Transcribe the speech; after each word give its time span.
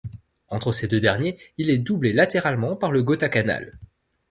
Entre 0.47 0.71
ces 0.73 0.87
deux 0.87 0.99
derniers 0.99 1.37
il 1.59 1.69
est 1.69 1.77
doublé 1.77 2.11
latéralement 2.11 2.75
par 2.75 2.91
le 2.91 3.03
Göta 3.03 3.29
kanal. 3.29 3.69